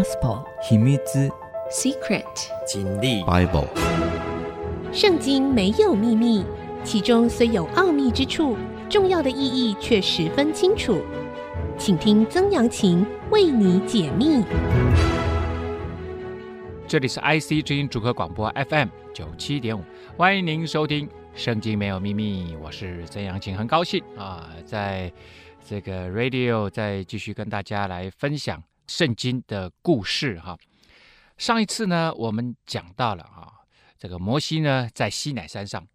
[0.00, 0.96] Gospel 秘密
[1.70, 2.24] Secret
[2.66, 3.68] 经历 Bible
[4.94, 6.42] 圣经没有秘密，
[6.82, 8.56] 其中虽有奥秘之处，
[8.88, 11.02] 重要的意义却十分清楚。
[11.76, 14.42] 请听曾阳晴为你解密。
[16.88, 19.82] 这里是 IC 之音主客广播 FM 九七点五，
[20.16, 25.12] 欢迎您收听《圣经没有秘密》，我是曾阳晴，很高兴啊，在
[25.68, 30.58] 这个 Radio 再继续跟大家来分享圣经的故事哈。
[31.38, 33.52] 上一次呢，我们讲到了啊，
[33.96, 35.86] 这个摩西呢在西乃山上，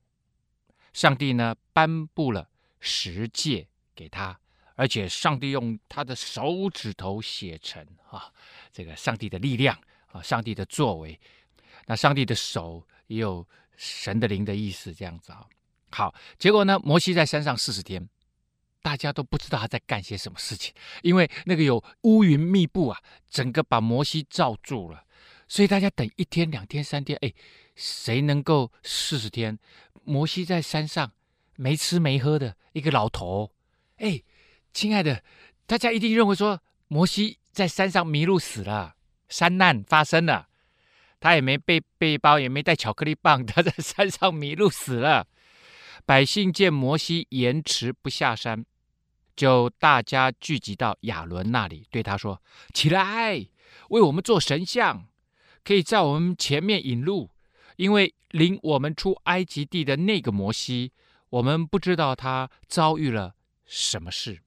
[0.94, 4.39] 上帝呢颁布了十诫给他，
[4.76, 8.31] 而且上帝用他的手指头写成啊，
[8.72, 9.77] 这个上帝的力量。
[10.08, 11.20] 啊，上帝的作为，
[11.88, 15.45] 那上帝的手也有神的灵的意思，这样子啊。
[15.91, 18.08] 好，结果呢，摩西在山上四十天，
[18.85, 20.71] 大家都不知道他在干些什么事情，
[21.02, 25.05] 因为那个有乌云密布啊，整个把摩西罩住了，
[25.48, 27.33] 所以大家等一天、两天、三天，哎，
[27.75, 29.58] 谁能够四十天？
[30.03, 31.13] 摩西在山上
[31.56, 33.52] 没吃没喝的一个老头，
[33.97, 34.22] 哎，
[34.72, 35.23] 亲爱的，
[35.66, 38.97] 大家一定认为说摩西在山上迷路死了。
[39.28, 40.47] 山难发生了，
[41.19, 45.25] 他也没背背包，也没带巧克力棒，他在山上迷路死了。
[46.06, 48.63] 百姓见摩西延迟不下山，
[49.36, 52.41] 就大家聚集到亚伦那里，对他说
[52.73, 53.45] ：“起来，
[53.89, 55.08] 为我们做神像，
[55.64, 57.30] 可以在我们前面引路，
[57.75, 60.91] 因为领我们出埃及地的那个摩西，
[61.30, 64.41] 我们不知道他遭遇了什么事。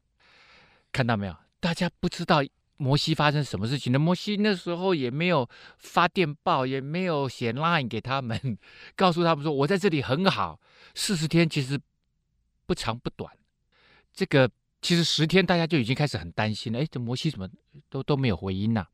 [0.93, 1.37] 看到没有？
[1.61, 2.43] 大家不知道。”
[2.81, 3.99] 摩西发生什么事情那？
[3.99, 8.57] 摩西那时候也没有发电报，也没有写 line 给他们，
[8.95, 10.61] 告诉他们说我在这里很好。
[10.95, 11.77] 四十天其实
[12.67, 13.37] 不长不短，
[14.13, 14.49] 这个
[14.89, 16.81] 其实十天大家就已经开始很担心了。
[16.81, 17.47] 哎，这摩西怎么
[17.91, 18.87] 都都没有回音呢？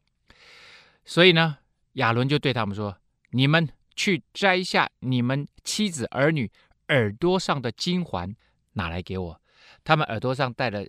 [1.05, 1.59] 所以呢，
[1.93, 2.99] 亚伦就对他们说
[3.31, 6.51] ：“你们去摘下你们妻子儿女
[6.89, 8.35] 耳朵上的金环
[8.73, 9.41] 拿来给我。
[9.85, 10.85] 他们耳朵上戴了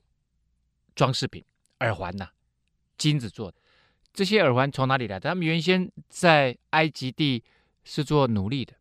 [0.95, 1.45] 装饰品，
[1.81, 2.29] 耳环呐。”
[2.97, 3.57] 金子做的
[4.11, 5.29] 这些耳环从哪里来的？
[5.29, 7.43] 他们原先在埃及地
[7.83, 8.73] 是做奴隶的，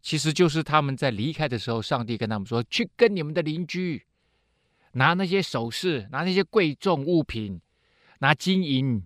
[0.00, 4.02] 其实就是他们在离开的时候，上帝跟他们说：“去跟你们的邻居
[4.92, 7.60] 拿那些首饰，拿那些贵重物品，
[8.18, 9.04] 拿金银。”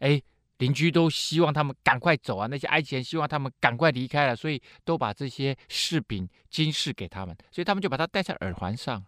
[0.00, 0.20] 哎，
[0.58, 2.48] 邻居都希望他们赶快走啊！
[2.48, 9.04] 那些埃及人希望他们赶快离开了，所以都把这些饰品、金饰给他们，所以他们就把它戴在耳环上。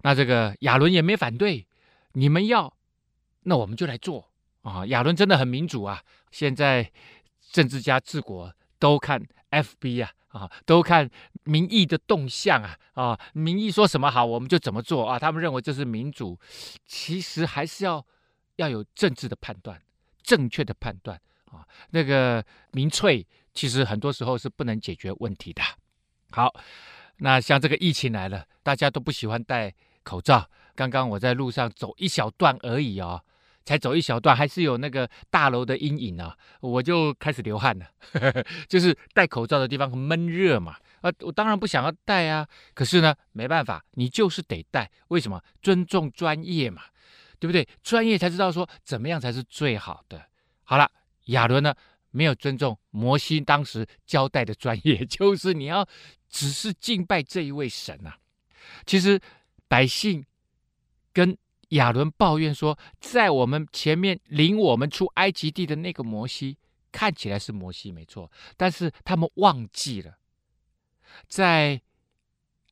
[0.00, 1.66] 那这个亚伦也没反对，
[2.12, 2.74] 你们要。
[3.44, 4.30] 那我们就来做
[4.62, 4.86] 啊！
[4.86, 6.02] 亚伦真的很民主啊！
[6.30, 6.90] 现在
[7.50, 11.08] 政治家治国都看 FB 啊啊，都看
[11.44, 13.20] 民意的动向啊啊！
[13.34, 15.18] 民意说什么好，我们就怎么做啊！
[15.18, 16.40] 他们认为这是民主，
[16.86, 18.04] 其实还是要
[18.56, 19.80] 要有政治的判断，
[20.22, 21.20] 正确的判断
[21.50, 21.68] 啊！
[21.90, 25.62] 那个民粹其实很多时候是不能解决问题的。
[26.30, 26.52] 好，
[27.18, 30.48] 那像这个疫情来了，大家都不喜欢戴口罩。
[30.74, 33.22] 刚刚我在路上走一小段而已哦。
[33.64, 37.86] 才走一小段，还是有那个大楼的阴影啊，我就开始流汗了。
[38.68, 44.90] 就是戴口罩的地方很闷热嘛，啊，我当然不想要戴啊，可是呢，没办法，你就是得戴。
[45.08, 45.42] 为什么？
[45.60, 46.82] 尊重专业嘛，
[47.38, 47.66] 对不对？
[47.82, 50.26] 专业才知道说怎么样才是最好的。
[50.64, 50.90] 好了，
[51.26, 51.74] 亚伦呢，
[52.10, 55.86] 没有尊重摩西当时交代的专业， 就是你要
[56.28, 58.18] 只是敬拜这一位神啊。
[58.86, 59.20] 其实
[59.68, 60.24] 百姓
[61.12, 61.36] 跟。
[61.72, 66.58] 亚伦抱怨说：“在我们前面领我们出埃及地的那个摩西，
[66.90, 70.18] 看起来是摩西没错，但是他们忘记了，
[71.28, 71.80] 在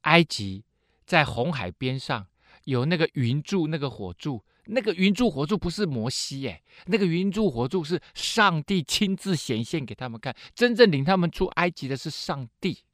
[0.02, 0.64] 埃及，
[1.06, 2.26] 在红海边上
[2.64, 12.84] 有那个云柱、那个火柱，那个云柱、火柱不是摩西耶，那个云柱、火柱是上帝亲自显现给他们看，真正领他们出埃及的是上帝，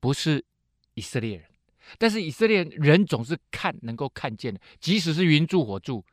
[0.00, 0.44] 不是
[0.94, 1.46] 以色列人。”
[1.98, 6.04] 但是以色列人总是看能够看见的，即使是云柱火柱，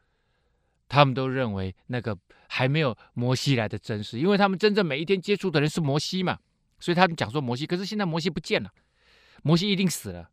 [0.88, 2.17] 他们都认为那个
[2.47, 6.40] 还没有摩西来的真实，因为他们真正每一天接触的人是摩西嘛，
[6.79, 7.66] 所以他们讲说摩西。
[7.66, 8.72] 可是现在摩西不见了，
[9.43, 10.29] 摩西一定死了。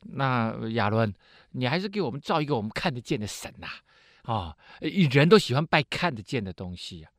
[0.00, 1.12] 那亚伦，
[1.50, 3.66] 你还是给我们造一个我们看得见的神呐！
[4.22, 7.17] 啊，人都喜欢拜看得见的东西啊，啊。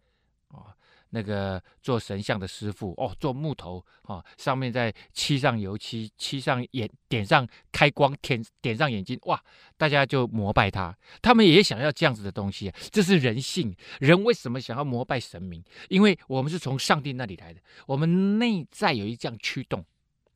[1.11, 9.43] 那个做神像的师傅哦，做木头哦，上面再漆上油漆，漆上眼，点上开光，点点上眼睛，哇！
[9.77, 10.95] 大家就膜拜他。
[11.21, 13.75] 他们也想要这样子的东西，这是人性。
[13.99, 15.63] 人为什么想要膜拜神明？
[15.87, 19.83] 因为我们是从上帝那里来的，我们内在有一这样驱动，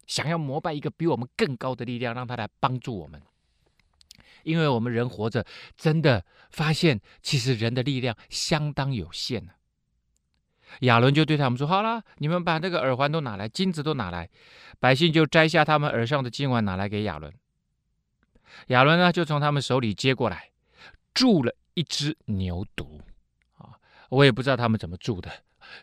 [0.07, 3.21] 想要膜拜一个比我们更高的力量，让他来帮助我们。
[4.43, 5.45] 因为我们人活着，
[5.77, 9.53] 真的发现其实人的力量相当有限呢。
[10.81, 14.29] 亚伦就对他们说：“好了，你们把那个耳环都拿来，金子都拿来。”
[14.79, 17.33] 百姓就摘下他们耳上的金环，拿来给亚伦。
[18.67, 20.49] 亚伦呢，就从他们手里接过来，
[21.13, 22.99] 铸了一只牛犊。
[23.57, 23.79] 啊，
[24.09, 25.31] 我也不知道他们怎么铸的。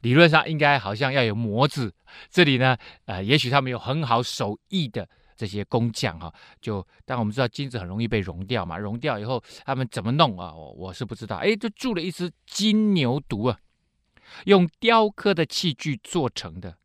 [0.02, 1.94] 理论上应该好像要有模子。
[2.28, 2.76] 这里呢，
[3.06, 5.08] 呃，也许他们有很好手艺的。
[5.36, 10.54] 这些工匠哈，就但我们知道金子很容易被熔掉嘛，熔掉以后他们怎么弄啊？
[10.54, 11.36] 我我是不知道。
[11.36, 13.58] 哎，就铸了一只金牛犊啊，
[14.44, 16.76] 用雕刻的器具做成的。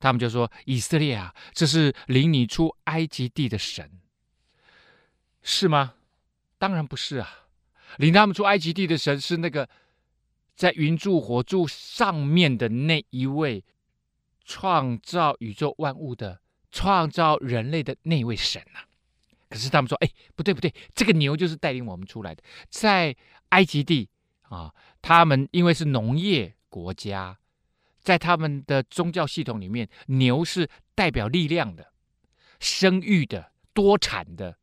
[0.00, 3.90] 他们就说：“以色列啊，这是领你出埃及地的神，
[5.42, 5.94] 是吗？
[6.58, 7.46] 当然不是啊！
[7.98, 9.68] 领他们出埃及地的神是那个
[10.54, 13.64] 在云柱火柱上面的那一位，
[14.44, 16.40] 创造宇宙万物的。”
[16.76, 18.84] 创造人类的那位神呐、啊，
[19.48, 22.42] 可是他们说：“哎，不对不对，这个牛就是带领我们出来的。
[22.68, 23.14] 在
[23.50, 24.10] 埃及地
[24.42, 27.38] 啊，他们因为是农业国家，
[28.00, 31.92] 在他们的宗教系统里面，牛是代表力量的、
[32.58, 34.58] 生育的、多产的。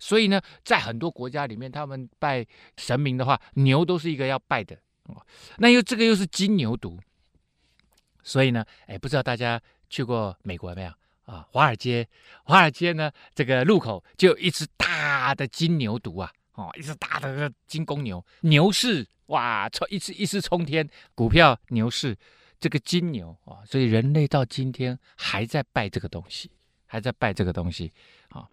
[0.00, 2.44] 所以呢，在很多国家里面，他们拜
[2.76, 5.24] 神明的话，牛都是一个要拜的哦。
[5.58, 6.98] 那又这个又是金牛犊，
[8.24, 10.92] 所以呢，哎，不知道大家去过美国没有？”
[11.24, 12.06] 啊，华尔街，
[12.44, 22.16] 华尔街呢，这个路口就有一只大的金牛犊啊，哦，一只大的金公牛，牛市哇，冲一次一次冲天，股票牛市，
[22.60, 26.50] 这个金牛啊，所以人类到今天还在拜这个东西，
[26.86, 27.92] 还在拜这个东西
[28.28, 28.46] 啊。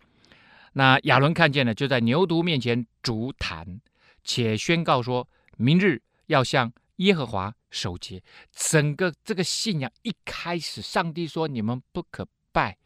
[0.73, 3.81] 那亚伦看见了，就在牛犊面前逐坛，
[4.23, 5.27] 且宣告说，
[5.57, 8.23] 明日要向耶和华守节。
[8.51, 12.27] 整个这个信仰一开始，上帝说你们不可。
[12.53, 12.77] 拜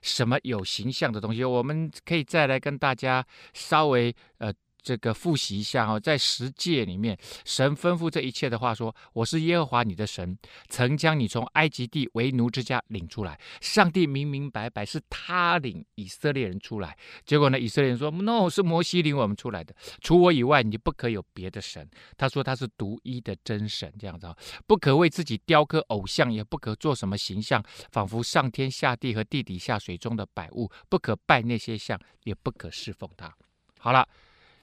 [0.00, 1.42] 什么有形象的东西？
[1.42, 4.52] 我们可以再来跟大家稍微呃。
[4.88, 7.14] 这个复习一下哦，在十诫里面，
[7.44, 10.38] 神吩咐这一切的话说：“我是耶和华你的神，
[10.70, 16.96] 曾将你从埃及地为奴之家领出来。”上帝明明白白是他领以色列人出来，
[17.26, 21.86] 结果呢，以色列人说：“No，是摩西领我们出来的，除我以外，你不可有别的神。”
[22.16, 24.34] 他说他是独一的真神，这样子，
[24.66, 27.62] 不可为自己雕刻偶像，也不可做什么形象，
[27.92, 33.30] 仿佛上天下地和地底下水中的百物，不可拜那些像，也不可侍奉他。
[33.78, 34.08] 好了。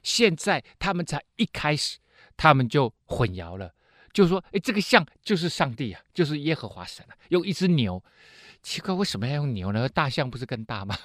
[0.06, 1.98] 现在他们才一开始，
[2.36, 3.74] 他们就混淆了，
[4.12, 8.00] 就说：“哎，这个像就是上帝啊，就是耶和华神啊，用一只牛。
[8.62, 9.88] 奇怪，为什么要用牛呢？
[9.88, 10.96] 大象不是更大吗？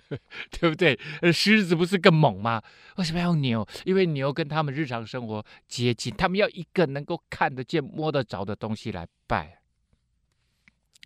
[0.52, 0.98] 对不对？
[1.32, 2.62] 狮子不是更猛吗？
[2.96, 3.66] 为什么要用牛？
[3.86, 9.62] 因为牛跟他们日常生活接近，他们要一个能够看得见、摸得着的东西来拜。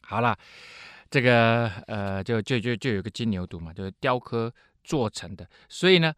[0.02, 0.36] 好了，
[1.08, 4.52] 这个呃，就就就就有个金牛犊嘛，就是雕刻
[4.82, 6.12] 做成的，所以呢。”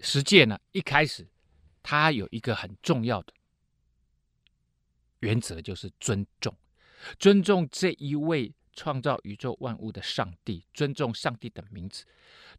[0.00, 1.26] 十诫呢，一开始，
[1.82, 3.32] 它有一个很重要的
[5.20, 6.54] 原则，就是尊重，
[7.18, 12.04] 尊重这一位创造宇宙万物的上帝，尊重上帝的名字，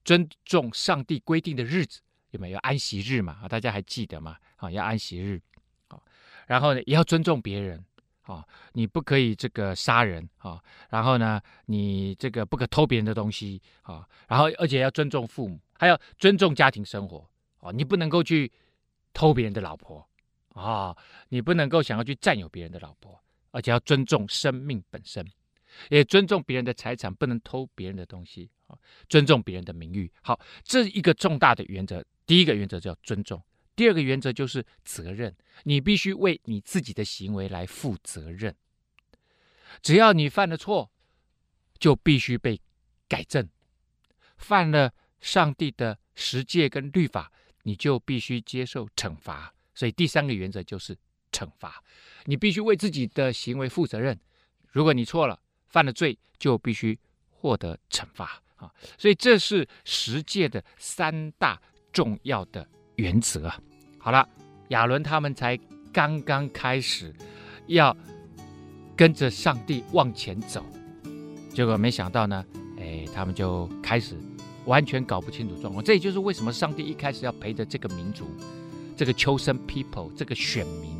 [0.04, 2.01] 尊重上帝规定的日子，
[2.31, 3.48] 有没有安息日嘛？
[3.48, 4.38] 大家还记得吗？
[4.56, 5.40] 啊，要安息日，
[5.90, 6.01] 啊，
[6.48, 7.86] 然后呢，也要尊重别人，
[8.24, 8.44] 啊，
[8.74, 10.60] 你不可以这个杀人，啊，
[10.90, 15.60] 然后呢，你这个不可偷别人的东西，啊，然后而且要尊重父母。
[15.80, 17.30] 还要尊重家庭生活
[17.60, 18.52] 哦，你不能够去
[19.14, 20.08] 偷别人的老婆
[20.50, 20.98] 啊，哦，
[21.30, 23.19] 你不能够想要去占有别人的老婆，
[23.52, 25.26] 而且要尊重生命本身，
[25.90, 28.78] 也尊重别人的财产，不能偷别人的东西啊，
[29.10, 30.12] 尊重别人的名誉。
[30.22, 33.44] 好，这一个重大的原则，第一个原则叫尊重，
[33.76, 38.56] 第二个原则就是责任，你必须为你自己的行为来负责任。
[39.81, 40.92] 只要你犯了错，
[41.78, 42.62] 就必须被
[43.07, 43.50] 改正，
[44.38, 44.94] 犯了。
[45.19, 47.31] 上帝的十诫跟律法，
[47.64, 49.54] 你就必须接受惩罚。
[49.74, 50.97] 所以第三个原则就是
[51.31, 51.83] 惩罚，
[52.26, 54.19] 你必须为自己的行为负责任。
[54.71, 56.97] 如果你错了，犯了罪，就必须
[57.30, 58.71] 获得惩罚啊！
[58.97, 63.52] 所以这是十诫的三大重要的原则。
[64.00, 64.28] 好了，
[64.69, 65.57] 亚伦他们才
[65.94, 67.14] 刚刚开始
[67.68, 67.95] 要
[68.95, 70.66] 跟着上帝往前走，
[71.54, 72.45] 结果没想到呢，
[72.80, 74.16] 哎，他们就开始。
[74.68, 78.26] 完全搞不清楚状况，这也就是为什么上帝一开始要陪着这个民族，
[78.95, 80.92] 这个秋生 people，这个选民，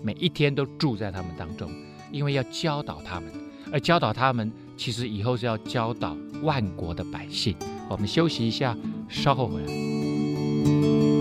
[0.00, 1.70] 每一天都住在他们当中，
[2.10, 3.30] 因为要教导他们，
[3.72, 7.54] 而教导他们，其实以后是要教导万国的百姓。
[7.88, 8.76] 我们休息一下，
[9.08, 11.11] 稍后回来。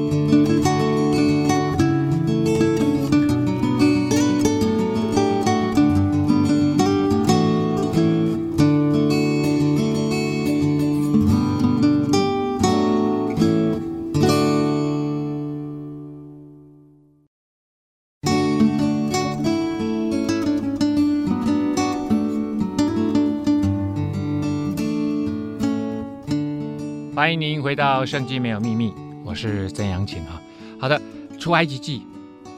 [27.62, 28.90] 回到《圣经没有秘密》，
[29.24, 30.42] 我是曾阳晴啊。
[30.80, 31.00] 好的，
[31.40, 32.02] 出埃及记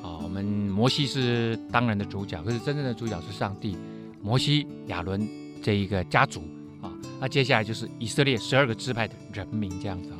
[0.01, 3.77] 啊，我们摩西是当然的主角，可是真正的主角是上帝，
[4.21, 5.27] 摩西、亚伦
[5.61, 6.41] 这一个家族
[6.81, 6.89] 啊。
[7.19, 10.19] 那接下来就是以色列十二个支派的人民这样子啊。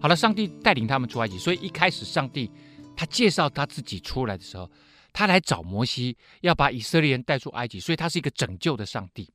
[0.00, 2.48] 好了，上帝带领他们出埃及，所以一开始上帝
[2.94, 4.70] 他介绍他自己出来的时候，
[5.12, 9.28] 他来找摩西，要把以色列人带出埃及，所以他是一个拯救的上帝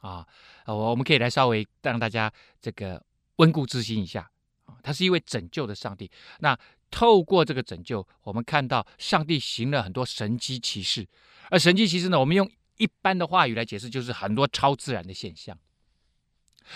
[0.00, 0.26] 啊。
[0.66, 2.30] 我我们可以来稍微让大家
[2.60, 3.02] 这个
[3.38, 4.30] 温故知新一下
[4.66, 6.08] 啊，他是一位拯救的上帝。
[6.38, 6.56] 那
[6.90, 11.06] 透过这个拯救，我们看到上帝行了很多神迹奇事，
[11.50, 15.58] 而神迹奇事呢，我们用一般的话语来解释，就是很多超自然的现象。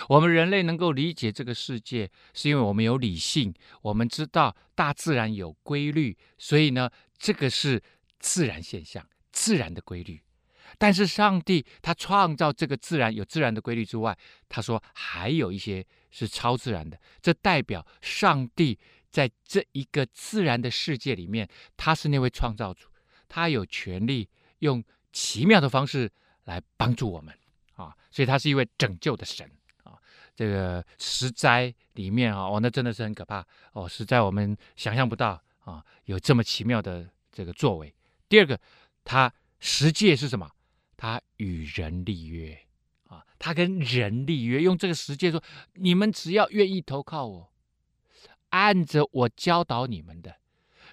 [0.09, 3.53] 我们人类能够理解这个世界，是因为我们有理性，
[3.83, 7.83] 我们知道大自然有规律，所以呢，这个是
[8.19, 10.23] 自然现象，自然的规律。
[10.79, 14.17] 但是上帝他创造这个自然有自然的规律之外，
[14.49, 18.79] 他说还有一些是超自然的，这代表上帝
[19.11, 22.87] 在这一个自然的世界里面，他是那位创造主，
[23.29, 24.29] 他有权利
[24.61, 26.09] 用奇妙的方式
[26.45, 27.37] 来帮助我们
[27.75, 29.51] 啊，所以他是一位拯救的神
[29.83, 29.99] 啊。
[30.37, 37.95] 这个十灾里面啊，哦，那真的是很可怕哦，实在我们想象不到啊，有这么奇妙的这个作为。
[38.29, 38.59] 第二个，
[39.05, 40.51] 他十诫是什么？
[40.97, 42.59] 他与人立约，
[43.43, 45.43] 他跟人立约，用这个十诫说：
[45.75, 47.53] 你们只要愿意投靠我，
[48.51, 50.37] 按着我教导你们的。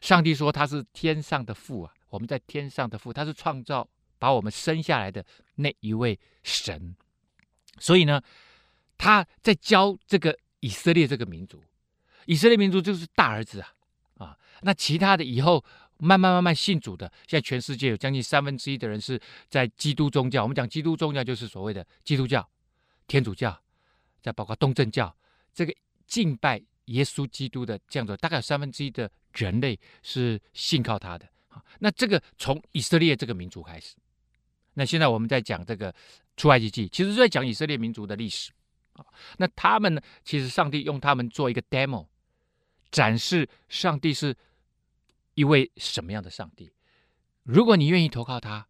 [0.02, 3.88] 上帝说他是天上的父啊，我们在天上的父，他是创造
[4.18, 5.24] 把我们生下来的
[5.56, 6.96] 那一位神，
[7.78, 8.20] 所以呢。
[9.02, 11.64] 他在教这个以色列这个民族，
[12.26, 13.74] 以色列民族就是大儿子啊
[14.18, 14.38] 啊！
[14.62, 15.64] 那其他的以后
[16.00, 20.42] 慢慢慢慢信主的，现在全世界有将近三分之一的人是在基督宗教。
[20.42, 22.48] 我们讲基督宗教就是所谓的基督教、
[23.08, 23.62] 天主教，
[24.22, 25.16] 再包括东正教，
[25.54, 25.74] 这个
[26.08, 31.28] 敬拜耶稣基督的这样子，大概有三分之一的人类是信靠他的。
[31.80, 33.96] 那这个从以色列这个民族开始，
[34.76, 35.94] 那现在我们在讲这个
[36.38, 38.52] 出埃及记，其实是在讲以色列民族的历史。
[39.38, 40.02] 那他们呢？
[40.24, 42.06] 其实上帝用他们做一个 demo，
[42.92, 44.36] 展示上帝是
[45.40, 46.70] 一位什么样的上帝。
[47.44, 48.68] 如果你愿意投靠他，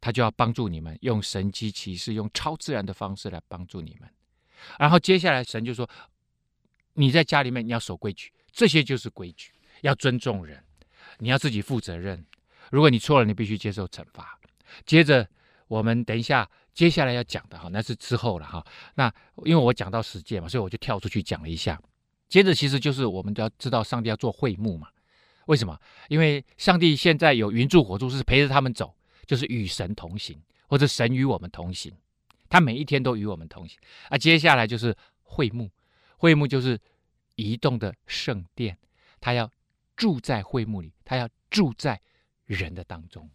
[0.00, 4.08] 他就要帮助你们，用神迹奇事，用超自然的方式来帮助你们。
[4.78, 5.88] 然后接下来神就说
[6.94, 10.62] ：“你在家里面你要守规矩，这些就是规矩，要尊重人，
[11.18, 12.24] 你要自己负责任。
[12.70, 14.38] 如果你错了，你必须接受惩罚。”
[14.86, 15.28] 接着
[15.66, 16.48] 我们等一下。
[16.72, 18.64] 接下来要讲的哈，那是之后了哈。
[18.94, 19.12] 那
[19.44, 21.78] 因为我讲到实践嘛，所以我就跳出去讲了一下。
[22.30, 24.88] 接着其实就是我们都要知道，上帝要做会幕嘛。
[25.46, 25.78] 为什么？
[26.08, 28.94] 因为上帝现在有云柱火柱是陪着他们走，
[29.26, 31.92] 就是与神同行，或者神与我们同行。
[32.48, 33.78] 他每一天都与我们同行。
[34.08, 35.70] 啊，接下来就是会幕，
[36.16, 36.78] 会幕就是
[37.34, 38.76] 移动的圣殿，
[39.20, 39.50] 他要
[39.96, 42.00] 住在会幕里，他要住在
[42.44, 43.28] 人的当中，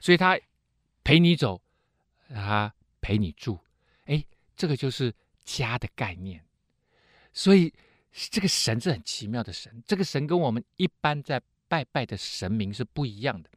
[0.00, 0.38] 所以他
[1.02, 1.60] 陪你走。
[2.26, 3.60] 他陪你住，
[4.06, 4.24] 哎，
[4.56, 6.42] 这个就是家的概念。
[7.34, 7.72] 所以
[8.30, 13.50] 这个神是很奇妙的神，这个神跟我们一般在拜拜的神明是不一样的。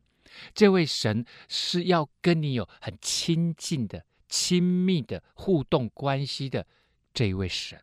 [0.54, 6.66] 这位神是要跟你有很亲近的、亲密的互动关系的
[7.14, 7.80] 这一位神。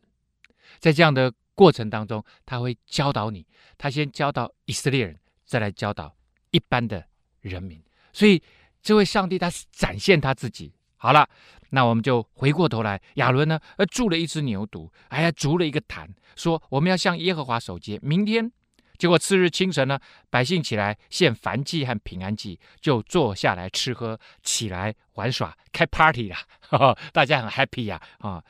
[0.78, 3.46] 在这样的过程当中，他会教导你，
[3.78, 6.16] 他先教导以色列人，再来教导
[6.50, 7.06] 一般的
[7.40, 7.82] 人民。
[8.12, 8.42] 所以。
[8.86, 10.70] 这位上帝他是展现他自己。
[11.04, 11.28] 好了，
[11.68, 18.00] 那我们就回过头来，亚伦呢，呃，铸了一只牛犊，哎呀筑了一个坛，说我们要向耶和华守节。
[18.00, 18.50] 明天，
[18.96, 26.36] 结果次日清晨呢，百姓起来献燔祭和平安祭，就坐下来吃喝，起来玩耍，开 party 了，
[26.70, 28.44] 呵呵，大家很 happy 呀，啊，啊！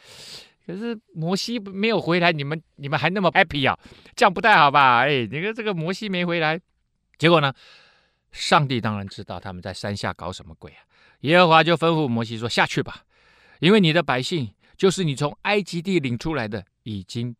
[0.65, 3.77] 可是摩西没有回来，你们你们还那么 happy 啊？
[4.15, 5.01] 这样不太好吧？
[5.01, 6.61] 哎，你看这个摩西没回来，
[7.19, 7.53] 结果呢？
[8.31, 10.83] 上帝当然知道他们在山下搞什么鬼啊！
[11.25, 13.07] 耶和华就吩咐摩西说：“下去吧，
[13.59, 17.35] 因为你的百姓就是你从埃及地领出来的，已经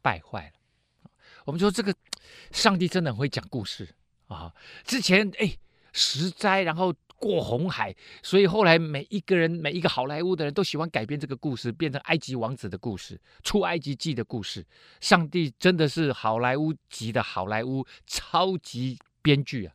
[0.00, 1.10] 败坏了。”
[1.44, 1.94] 我们说这个
[2.50, 3.86] 上帝真的很会讲故事
[4.28, 4.54] 啊！
[4.82, 5.54] 之前哎
[5.92, 14.66] 十灾，然后过红海，所以后来每一个人每一个好莱坞的人都喜欢改编这个故事，变成埃及王子的故事、出埃及记的故事。
[15.00, 19.74] 上帝真的是好莱坞级的好莱坞超级编剧啊！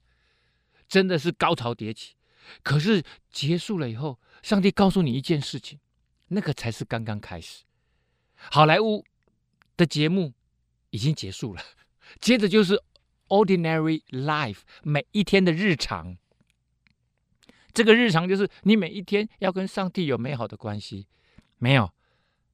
[0.87, 2.15] 真的是高潮迭起，
[2.61, 5.79] 可是结束了以后，上帝告诉你一件事情，
[6.27, 7.63] 那个才是刚刚开始。
[8.35, 9.05] 好莱坞
[9.77, 10.33] 的节目
[10.89, 11.61] 已经结束了，
[12.19, 12.81] 接着就是
[13.29, 16.17] ordinary life，每一天的日常。
[17.73, 21.07] 这个日常就是你每一天要跟上帝有美好的关系。
[21.57, 21.91] 没有，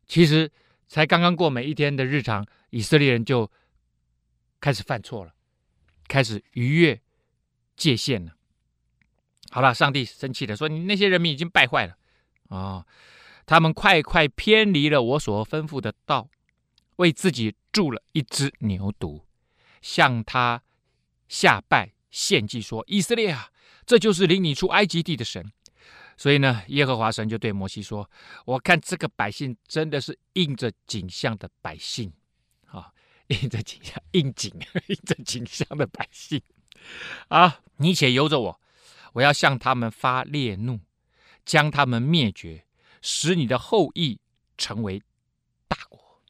[0.08, 0.52] 其实
[0.88, 3.52] 才刚刚过每一天的日常，以色列人就
[4.62, 5.34] 开始犯错了，
[6.08, 7.02] 开始逾越
[7.76, 8.38] 界限了。
[9.52, 11.98] 好了，上帝生气了，说：“你那些人民已经败坏了
[12.50, 12.86] 啊、
[13.46, 16.30] 他们快快偏离了我所吩咐的道，
[16.98, 19.24] 为自己铸了一只牛犊，
[19.82, 20.62] 向他
[21.28, 23.50] 下拜献祭，说：‘以色列啊，
[23.86, 25.52] 这就是领你出埃及地的神。’
[26.16, 28.10] 所以呢，耶和华神就对摩西说
[28.46, 32.14] ：‘我看这个百姓真的是应着景象的百姓
[32.68, 32.92] 啊、
[33.28, 34.54] 应着景象，应景，
[34.88, 36.42] 应着景象的百姓
[37.30, 37.62] 啊！
[37.78, 38.62] 你且由着我。’”
[39.14, 40.80] 我要向他们发烈怒，
[41.46, 42.66] 将他们灭绝，
[43.02, 44.20] 使你的后裔
[44.58, 45.02] 成为
[45.68, 46.22] 大国。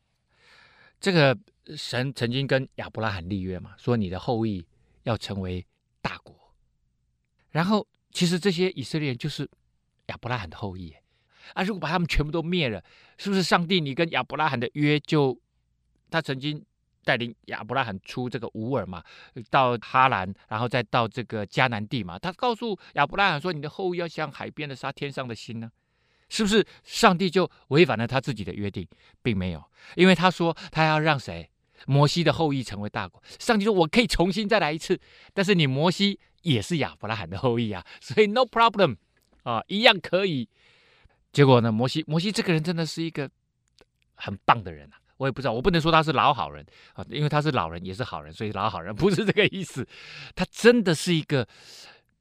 [0.99, 1.37] 这个
[1.75, 4.65] 神曾经跟亚伯拉罕立约嘛，说你的后裔
[5.03, 5.65] 要成为
[6.01, 6.35] 大国。
[7.51, 9.49] 然后，其实这些以色列人就是
[10.07, 10.95] 亚伯拉罕的后裔
[11.53, 11.63] 啊。
[11.63, 12.83] 如果把他们全部都灭了，
[13.17, 15.39] 是不是上帝你跟亚伯拉罕的约就
[16.09, 16.65] 他曾经？
[17.03, 19.03] 带领亚伯拉罕出这个乌尔嘛，
[19.49, 22.19] 到哈兰，然后再到这个迦南地嘛。
[22.19, 25.71] 他告诉亚伯拉罕说：“你的后裔要像海边的沙，天上的星呢。”
[26.29, 28.87] 是不是上帝就违反了他自己的约定？
[29.23, 29.63] 并没有，
[29.95, 31.49] 因为他说他要让谁？
[31.87, 33.23] 摩西的后裔成为大国。
[33.39, 34.99] 上帝说：“我可以重新再来一次，
[35.33, 38.97] 但是你摩西也是亚伯拉罕的后裔啊，所以 no problem
[39.41, 40.47] 啊，一样可以。”
[41.33, 43.27] 结果呢，摩西摩西这个人真的是一个
[44.13, 44.98] 很棒的人啊。
[45.19, 49.85] 我也不知道，我不能说他是老好人啊，因为他是老人也是好人，所以老好人 不是这个意思。
[50.33, 51.45] 他真的是一个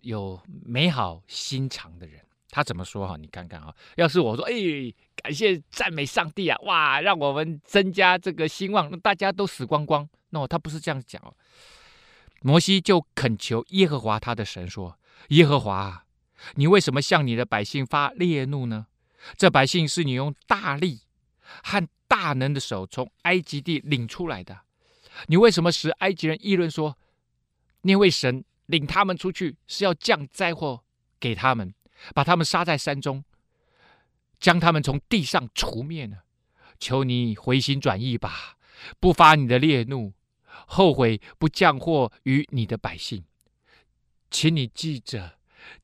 [0.00, 2.20] 有美好心肠的人。
[2.50, 3.16] 他怎么说哈？
[3.16, 4.52] 你看看哈，要是我说，哎，
[5.22, 10.08] 感谢赞美上帝啊，哇，让我们增加这个兴旺，那大家都死光光。
[10.30, 11.32] 那他不是这样讲哦。
[12.40, 16.04] 摩西就恳求耶和华他的神说：“耶和华，
[16.54, 18.86] 你为什么向你的百姓发烈怒呢？
[19.36, 21.00] 这百姓是你用大力
[21.62, 24.60] 和大能的手从埃及地领出来的，
[25.26, 26.96] 你为什么使埃及人议论说，
[27.82, 30.84] 那位神领他们出去是要降灾祸
[31.20, 31.74] 给他们，
[32.14, 33.24] 把他们杀在山中，
[34.38, 36.18] 将他们从地上除灭呢？
[36.78, 38.56] 求你回心转意吧，
[39.00, 40.12] 不发你的烈怒，
[40.66, 43.24] 后悔不降祸于你的百姓，
[44.30, 45.38] 请你记着，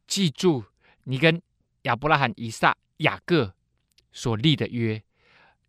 [0.07, 0.65] 记住
[1.05, 1.43] 你跟
[1.83, 3.55] 亚伯拉罕、以撒、雅各
[4.13, 5.03] 所立的约。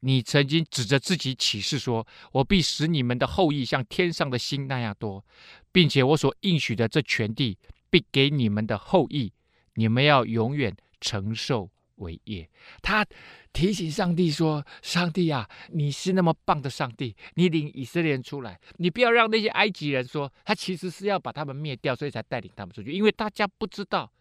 [0.07, 5.25] 你曾经指着自己起誓说：“我必使你们的后裔像天上的星那样多，
[5.71, 7.57] 并且我所应许的这全地
[7.89, 9.33] 必给你们的后裔，
[9.73, 12.47] 你们要永远承受为业。”
[12.83, 13.03] 他
[13.51, 24.11] 提醒上帝说：“上帝啊，你是那么棒的上帝，你领以色列人出来，你不要让那些埃及人说他其实是要把他们灭掉，所以才带领他们出去，因为大家不知道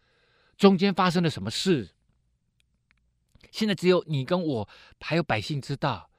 [0.57, 1.89] 中间发生了什么事。”
[3.55, 4.67] 现在只有你跟我
[4.99, 6.09] 还有百姓知道，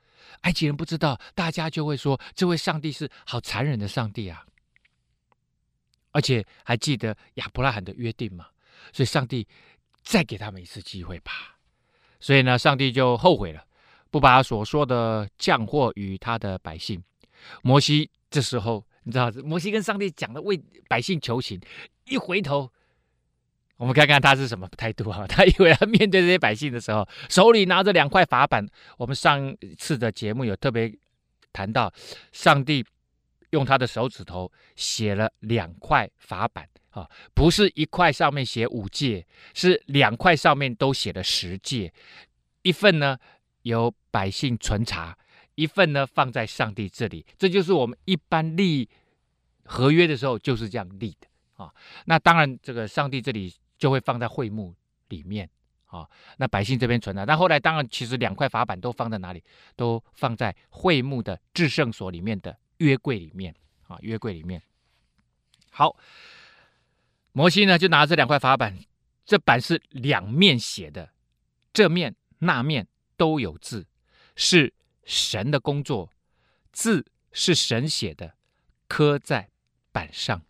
[0.41, 4.47] 埃及人不知道，大家就会说这位上帝是好残忍的上帝啊！
[6.13, 8.47] 而且还记得亚伯拉罕的约定吗？
[8.91, 9.47] 所以上帝
[10.03, 11.59] 再给他们一次机会吧。
[12.21, 13.63] 所以呢，上帝就后悔了，
[14.11, 17.05] 不把所说的降祸于他的百姓。
[17.61, 20.57] 摩西这时候你知道，摩西跟上帝讲的为
[20.89, 21.61] 百姓求情，
[22.07, 22.73] 一回头。
[23.79, 25.27] 我们看看他是什么态度啊？
[25.29, 28.67] 他以为他面对这些百姓的时候，手里拿着两块法板。
[28.97, 30.91] 我们上次的节目有特别
[31.53, 31.93] 谈到，
[32.33, 32.83] 上帝
[33.51, 41.93] 用他的手指头写了两块法板啊，不是一块上面写五戒，是两块上面都写了十戒。
[42.63, 43.19] 一份呢
[43.63, 45.15] 由百姓存查，
[45.55, 47.27] 一份呢放在上帝这里。
[47.37, 48.89] 这就是我们一般立
[49.65, 51.29] 合约的时候就是这样立的
[51.63, 51.71] 啊。
[52.07, 53.53] 那当然，这个上帝这里。
[53.79, 54.75] 就会放在会幕
[55.09, 55.49] 里面
[55.87, 57.25] 啊、那百姓这边存的。
[57.25, 59.43] 但后来当然，其实两块法板都放在哪里？
[59.77, 63.55] 都放在会幕的至圣所里面的约柜里面
[63.87, 64.61] 啊、约柜里面。
[65.71, 65.97] 好，
[67.33, 68.79] 摩西呢就拿这两块法板，
[69.25, 71.13] 这板是两面写的，
[71.73, 73.87] 这面那面都有字，
[74.35, 76.11] 是神的工作，
[76.73, 78.35] 字是神写的，
[78.89, 79.51] 刻在
[79.93, 80.43] 板上。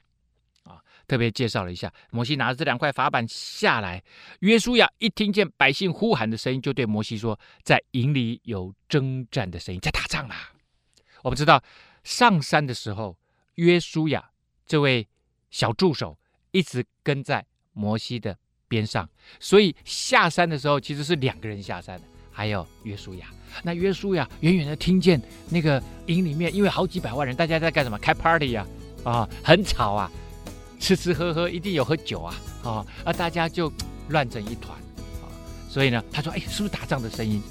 [1.07, 4.03] 特别介绍了一下，摩西拿着这两块法板下来。
[4.41, 10.53] 约书亚一听见百姓呼喊的声音，就对摩西说：“在营里有征战的声音，在打仗啦。”
[11.23, 11.63] 我们知道，
[12.05, 13.17] 上山的时候，
[13.55, 14.31] 约书亚
[14.67, 15.07] 这位
[15.51, 16.19] 小助手
[16.51, 18.37] 一直跟在摩西的
[18.69, 23.29] 边上，所以下山的时候其实是两个人下山的，还有约书亚。
[23.63, 27.99] 那约书亚远远的听见那个营里面，因为好几百万人，大家在干什么？
[27.99, 28.67] 开 party 呀，
[29.05, 30.11] 啊，啊，很吵啊。
[30.81, 32.35] 吃吃喝喝，一定有喝酒啊！
[32.63, 33.73] 啊、哦，而大家就
[34.09, 34.77] 乱成一团
[35.23, 35.27] 啊、
[35.69, 37.43] 所以呢，他说：“哎，是不是打仗的声音？”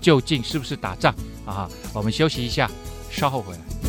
[0.00, 1.14] 究竟是不是打仗
[1.44, 1.68] 啊？
[1.92, 2.70] 我们休息一下，
[3.10, 3.79] 稍后回来。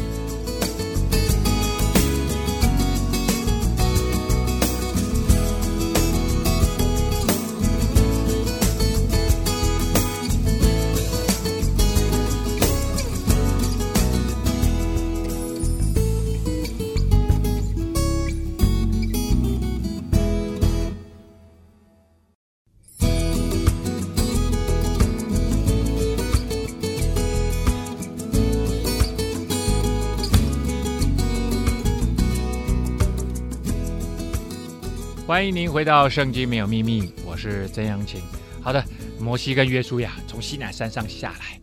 [35.32, 38.22] 欢迎您回到《圣经没有秘密》，我是曾阳晴。
[38.62, 38.84] 好的，
[39.18, 41.58] 摩西跟约书亚从西乃山上下来，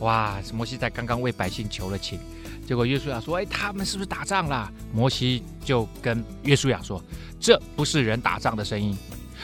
[0.00, 0.38] 哇！
[0.52, 2.20] 摩西在刚刚为百姓求了情，
[2.68, 7.02] 结果约书亚说：“哎，他们是不是打仗了？”摩西就跟约书亚说
[7.40, 8.94] ：“这不是人打仗的声音，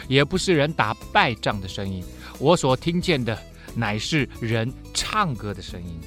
[0.09, 2.05] 也不是人打败仗的声音，
[2.38, 3.42] 我所听见的
[3.75, 5.99] 乃是人唱歌的声音。”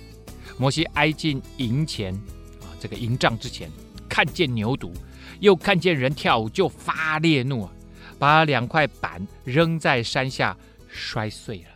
[0.59, 2.13] 摩西挨近营前
[2.61, 3.67] 啊，这个营帐之前，
[4.07, 4.91] 看见牛犊。
[5.39, 7.69] 又看见人跳舞，就发烈怒，
[8.17, 11.69] 把两块板扔在山下，摔碎了。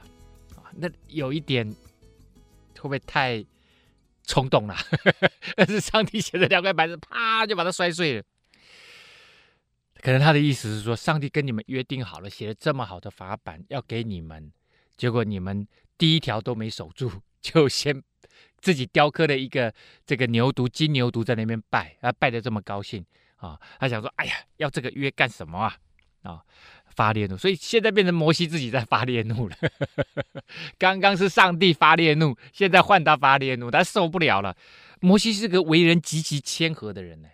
[0.76, 1.68] 那有一点
[2.76, 3.44] 会不会太
[4.26, 4.76] 冲动了？
[5.56, 8.24] 但 是上帝写的两块板子，啪就把它摔碎了。
[10.02, 14.52] 可能他的意思是说，上帝跟你们约定好了，写了这么好的法版要给你们，
[14.96, 15.68] 结果你们
[15.98, 18.02] 第一条都没守住，就先
[18.62, 19.74] 自己雕刻了一个
[20.06, 23.06] 这个牛犊、金牛犊在那边拜，啊，拜得这么高兴。
[23.40, 25.78] 啊、他想说，哎呀，要这个约干什么啊？
[26.22, 26.44] 啊、
[26.88, 29.56] 发烈怒，所以现在变成摩西自己在发烈怒了。
[30.78, 34.54] 刚刚是上帝发烈怒，现在换他发烈怒，他受不了了。
[35.00, 37.30] 摩西是个为人极其谦和的人呢，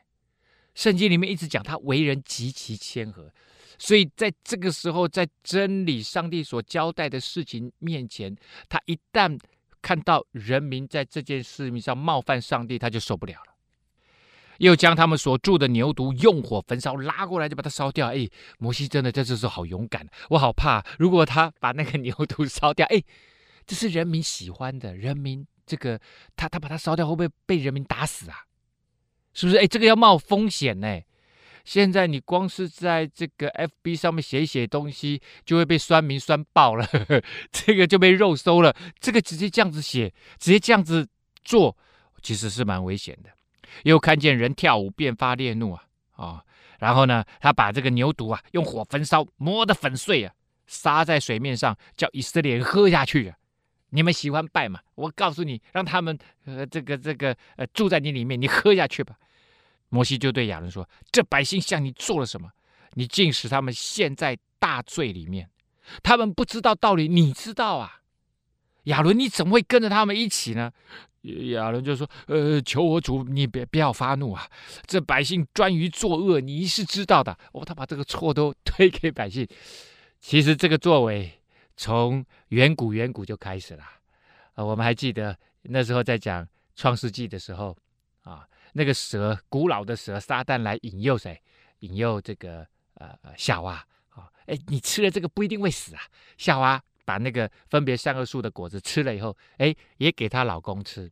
[0.76, 3.34] 圣经里面一直讲他为人极其谦和，
[3.80, 8.38] 所以在这个时候，在真理上帝所交代的事情面前，
[8.70, 9.36] 他一旦
[9.82, 13.55] 看到人民在这件事情上冒犯上帝，他就受不了了。
[14.60, 18.08] 又将他们所住的牛犊用火焚烧，拉过来就把它烧掉。
[18.14, 18.28] 哎，
[18.60, 23.02] 摩西真的在这时候好勇敢，我好怕，如果他把那个牛犊烧掉，哎，
[23.66, 26.00] 这是人民喜欢的，人民这个
[26.36, 28.38] 他他把它烧掉，会不会被人民打死啊？
[29.34, 29.58] 是不是？
[29.58, 31.02] 哎，这个要冒风险呢。
[31.66, 38.76] 现在你光是在这个 FB 上面写一写东西，就会被酸民酸爆了，呵呵，这个就被肉搜了。
[39.00, 41.08] 这个直接这样子写，直接这样子
[41.44, 41.76] 做，
[42.22, 43.32] 其实是蛮危险的。
[43.84, 45.84] 又看见人跳舞，便发烈怒啊
[46.16, 46.44] 啊、
[46.80, 50.34] 然后呢，他把这个牛犊啊用火焚烧，磨得粉碎啊，
[50.66, 53.36] 撒在水面上，叫以色列人喝下去啊。
[53.90, 54.80] 你们喜欢拜嘛？
[54.96, 59.16] 我告诉你，让他们呃这个这个呃住在你里面，你喝下去吧。
[59.90, 62.50] 摩西就对亚伦说：“这百姓向你做了什么？
[62.94, 65.50] 你竟使他们陷在大罪里面。
[66.02, 68.02] 他们不知道道理，你知道啊。
[68.86, 70.72] 亚伦，你怎么会跟着他们一起呢？”
[71.52, 74.48] 亚伦就说：“呃，求我主，你别不要发怒啊！
[74.86, 77.38] 这百姓专于作恶，你是知道的。
[77.52, 79.48] 哦，他把这个错都 推给百姓。
[80.20, 81.32] 其实这个作为
[81.76, 83.84] 从远古远古就开始了。
[84.54, 87.76] 啊、我们还记得那时候在讲创世纪的时候
[88.24, 91.42] 啊，那个蛇，古老的蛇撒旦来引诱谁？
[91.80, 94.30] 引诱这个呃夏娃啊！
[94.46, 96.02] 哎，你吃了这个不一定会死啊，
[96.38, 101.10] 夏娃。”把那个分别善恶树的果子吃了以后，哎，也给她老公吃。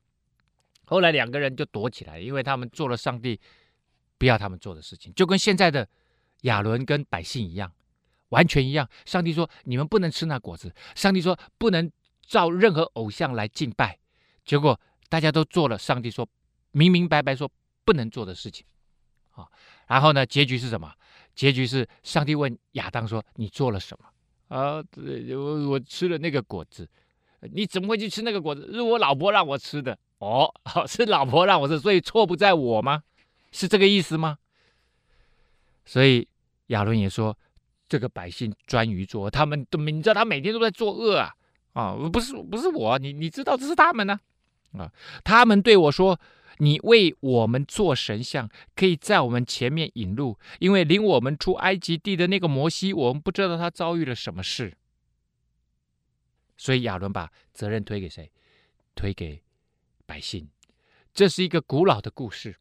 [0.85, 3.39] 后来两个人就躲起来，因为他们做了上帝
[4.17, 5.87] 不要他们做的事情，就跟现在的
[6.41, 7.71] 亚伦跟百姓一样，
[8.29, 8.89] 完全一样。
[9.05, 11.89] 上帝说你们不能吃那果子，上帝说不能
[12.27, 13.97] 造任何偶像来敬拜。
[14.43, 16.27] 结果大家都做了上帝说
[16.71, 17.49] 明明白白说
[17.85, 18.65] 不能做的事情
[19.31, 19.47] 啊。
[19.87, 20.93] 然后呢，结局是什么？
[21.33, 24.05] 结局是上帝问亚当说：“你做了什么？”
[24.53, 24.83] 啊，
[25.35, 26.87] 我我吃了那个果子，
[27.51, 28.71] 你怎么会去吃那个果子？
[28.71, 29.97] 是我老婆让我吃的。
[30.19, 30.53] 哦，
[30.87, 33.01] 是老婆让我吃，所以错不在我吗？
[33.51, 34.37] 是这个意思吗？
[35.85, 36.27] 所以
[36.67, 37.35] 亚伦也说，
[37.89, 41.33] 这个百姓专于作，他们都你知道，他每天都在作恶啊！
[41.73, 44.19] 啊，不是不是我，你你知道这是他们呢？
[44.77, 44.91] 啊，
[45.23, 46.19] 他们对我说。
[46.63, 54.77] 你为我们做神像，可以在我们前面引路，因为领我们出埃及地的那个摩西，我们不知道他遭遇了什么事。
[56.55, 58.31] 所以亚伦把责任推给谁？
[58.95, 59.43] 推给
[60.05, 60.49] 百姓。
[61.13, 62.55] 这是一个古老的故事。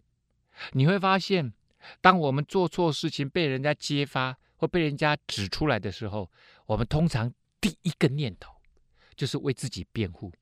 [0.72, 1.52] 你会发现，
[2.00, 6.28] 当我们做错事情被人家揭发或被人家指出来的时候，
[6.66, 8.52] 我们通常第一个念头
[9.14, 10.32] 就是为自己辩护，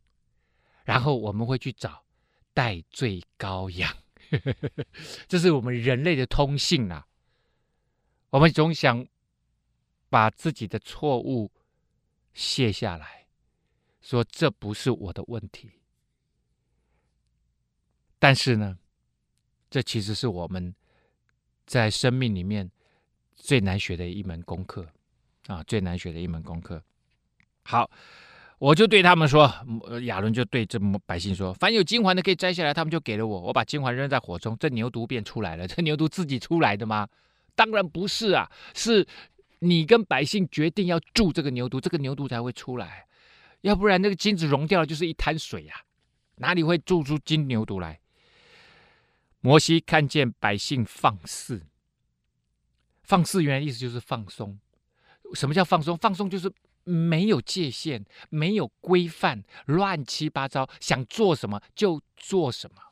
[0.85, 2.05] 然后我们会去找。
[2.53, 3.97] 代罪羔羊，
[5.29, 7.07] 这是我们人类的通性啊！
[8.31, 9.07] 我们总想
[10.09, 11.51] 把自己的错误
[12.33, 13.27] 卸下来，
[14.01, 15.73] 说这不是我的问题。
[18.19, 18.79] 但是呢，
[19.71, 20.75] 这其实是我们
[21.67, 22.71] 在生命里面
[23.35, 24.87] 最难学的一门功课
[25.47, 26.83] 啊，最难学的一门功课。
[27.65, 27.91] 好，
[28.61, 29.51] 我就对他们说，
[30.03, 33.41] 亚伦就对这百姓说：凡有金环的可以摘下来，他们就给了我。
[33.41, 35.67] 我把金环扔在火中，这牛犊便出来了。
[35.67, 37.09] 这牛犊自己出来的吗？
[37.55, 39.07] 当然不是啊，是
[39.61, 43.07] 你跟百姓决定要住这个牛犊，这个牛犊才会出来。
[43.63, 45.75] 要不然那个金子融掉了，就是一滩水呀，
[46.37, 47.99] 哪里会住出金牛犊来？
[49.41, 51.63] 摩西看见百姓放肆，
[53.03, 54.61] 放肆原来意思就是放松。
[55.33, 55.97] 什么叫放松？
[55.97, 56.53] 放松就是
[56.85, 62.83] 没有界限，没有规范，乱七八糟，想做什么就做什么。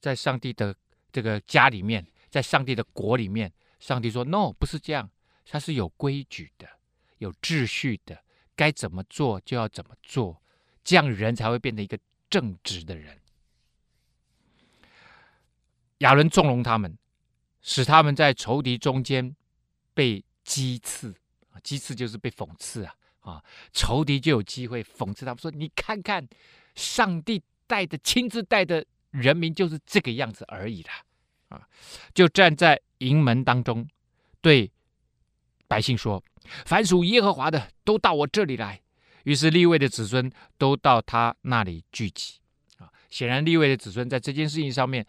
[0.00, 0.74] 在上帝的
[1.12, 5.10] 这个家里面，在上帝的国里面，上帝说：“No，不是这样，
[5.46, 6.68] 它是有规矩的，
[7.18, 8.22] 有秩序的，
[8.56, 10.40] 该怎么做就要怎么做，
[10.82, 11.98] 这样人才会变成一个
[12.30, 13.20] 正直的人。”
[15.98, 16.96] 亚伦纵容他们，
[17.60, 19.36] 使他们在仇敌中间
[19.92, 21.14] 被讥刺
[21.60, 23.44] 鸡翅就是被讽刺啊啊！
[23.72, 26.26] 仇敌就有机会讽刺他们说：“你看看，
[26.74, 30.92] 上帝带的亲自带的人民就是这个样子而已啦。”
[31.50, 31.68] 啊！
[32.14, 33.88] 就站在营门当中，
[34.40, 34.70] 对
[35.68, 36.22] 百姓说
[36.66, 38.80] ：“凡属耶和华的，都到我这里来。”
[39.24, 42.40] 于是利未的子孙都到他那里聚集
[42.78, 42.90] 啊！
[43.08, 45.06] 显然利未的子孙在这件事情上面。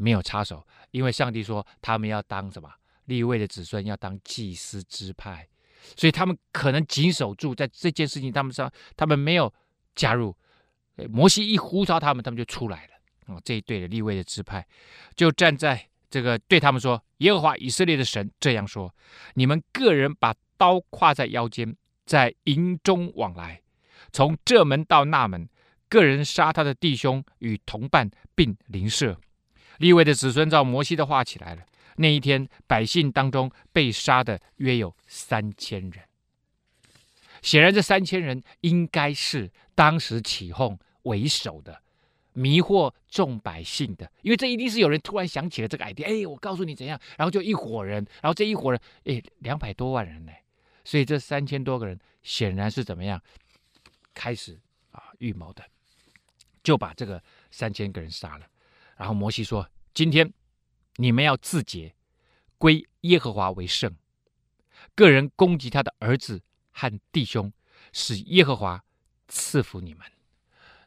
[0.00, 2.72] 没有插手，因为上帝说他们要当什么？
[3.06, 5.44] 利未的子孙要当祭司支派，
[5.96, 9.52] 所以他们可能谨守住在这件事情他们上，他们没有
[9.94, 10.36] 加入。
[11.10, 12.92] 摩西一呼召他们，他们就出来了。
[13.26, 14.66] 哦，这一对的利未的支派
[15.14, 18.92] 就站在这个对他们说：“耶和华以色列的神这样说：
[19.34, 23.60] 你们个人把刀挎在腰间，在营中往来，
[24.12, 25.48] 从这门到那门，
[25.88, 29.20] 个人杀他的弟兄与同伴，并邻舍。”
[29.78, 31.62] 利未的子孙照摩西的话起来了。
[31.98, 36.04] 那一天，百姓当中被杀的约有三千人。
[37.42, 41.82] 显然，这三千人应该是当时起哄为首的，
[42.32, 44.10] 迷惑众百姓的。
[44.22, 46.04] 因为这一定是有人突然想起了这个 idea。
[46.04, 50.32] 哎，我告诉你怎样，然后就一伙人，然后这一伙人，哎，两百多万人呢。
[50.84, 53.20] 所以这三千多个人显然是怎么样
[54.14, 54.58] 开始
[54.90, 55.64] 啊预谋的，
[56.62, 58.46] 就把这个三千个人杀了。
[58.96, 60.32] 然后摩西说：“今天
[61.00, 61.94] 你们要自洁，
[62.58, 63.96] 归耶和华为圣。
[64.94, 67.52] 个人攻击他的儿子和弟兄，
[67.92, 68.84] 使耶和华
[69.28, 70.04] 赐福你们。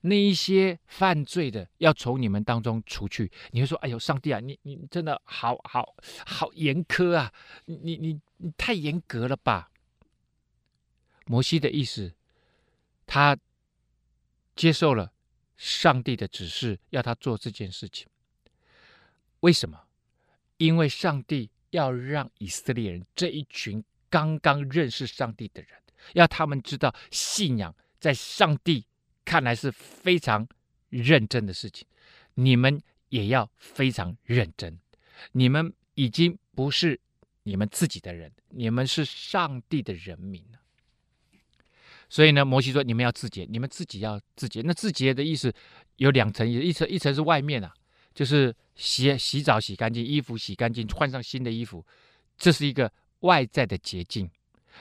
[0.01, 3.31] 那一些犯罪的，要从你们当中除去。
[3.51, 5.95] 你会说：‘哎呦，上帝啊，你你真的好好
[6.25, 7.31] 好严苛啊！
[7.65, 9.71] 你你你太严格了吧？’
[11.25, 12.13] 摩西的意思，
[13.05, 13.37] 他
[14.55, 15.13] 接受了。”
[15.55, 18.07] 上帝的指示要他做这件事情，
[19.41, 19.79] 为什么？
[20.61, 25.71] 因为上帝要让以色列人这一群刚刚认识上帝的人，
[26.13, 28.85] 要他们知道信仰在上帝
[29.25, 30.47] 看来是非常
[30.89, 31.87] 认真的事情。
[32.35, 34.77] 你们也要非常认真。
[35.31, 36.99] 你们已经不是
[37.41, 40.45] 你们自己的人，你们是上帝的人民。
[42.07, 44.61] 所以呢，摩西说：“你们要自洁，你们自己要自洁。
[44.61, 45.51] 那自洁的意思
[45.95, 47.73] 有两层，一层一层是外面啊，
[48.13, 51.85] 就是洗洗澡洗干净，衣服洗干净，换上新的衣服，
[52.37, 54.29] 这是一个外在的捷径。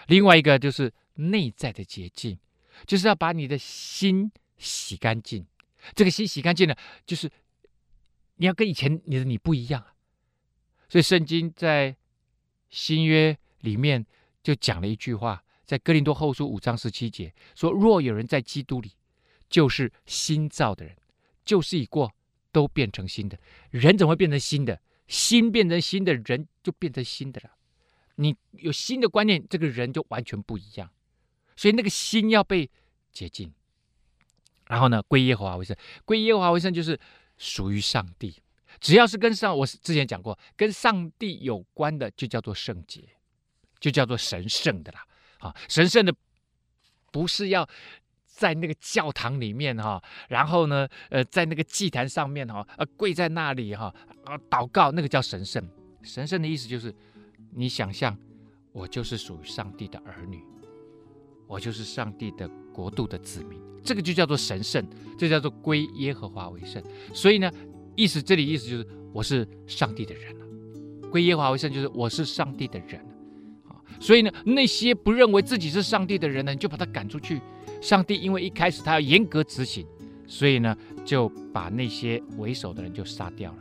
[0.08, 2.38] 另外一个就是内在的捷径，
[2.86, 5.46] 就是要把你的心洗干净。
[5.94, 7.30] 这个心洗干净了，就是
[8.36, 9.94] 你要跟以前你的你不一样啊。
[10.88, 11.96] 所以圣经在
[12.68, 14.04] 新约里面
[14.42, 18.90] 就讲了一句话。”在哥林多后书五章十七节说：“若有人在基督里，
[19.48, 20.96] 就是新造的人，
[21.44, 22.12] 旧事已过，
[22.52, 23.38] 都变成新的。
[23.70, 24.80] 人怎么会变成新的？
[25.06, 27.50] 心变成新的人就变成新的了。
[28.14, 30.90] 你有新的观念，这个人就完全不一样。
[31.56, 32.70] 所以那个心要被
[33.12, 33.52] 洁净，
[34.66, 35.76] 然后呢，归耶和华为圣。
[36.04, 36.98] 归耶和华为圣就是
[37.38, 38.34] 属于上帝。
[38.78, 43.02] 只要是跟上，我之前讲过，跟上帝有关的，就叫做圣洁，
[43.80, 45.04] 就叫做神圣的啦。”
[45.40, 46.14] 啊，神圣的
[47.10, 47.68] 不是要
[48.40, 55.62] 在那个教堂里面哈，然后呢，呃，在那个祭坛上面哈，呃，跪在那里哈，啊，祷告，那个叫神圣。
[56.02, 56.94] 神圣的意思就是，
[57.52, 58.16] 你想象
[58.72, 60.42] 我就是属于上帝的儿女，
[61.46, 64.82] 我就是上帝的国度的子民，这个就叫做神圣，
[65.18, 66.82] 这叫做归耶和华为圣。
[67.12, 67.52] 所以呢，
[67.94, 73.04] 意思这里意思就是我是上帝的人了，归耶和华为圣就是我是上帝的人。
[73.98, 77.40] 所以呢，那些不认为自己是上帝的人呢，就把他赶出去。
[77.80, 79.86] 上帝因为一开始他要严格执行，
[80.26, 83.58] 所以呢，就把那些为首的人就杀掉了。